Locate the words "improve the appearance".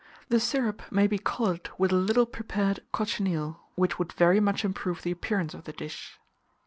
4.65-5.53